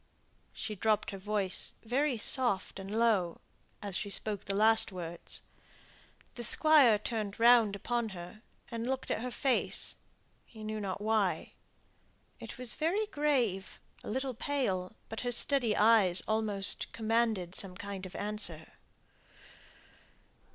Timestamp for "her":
1.11-1.19, 8.09-8.41, 9.21-9.29, 15.21-15.31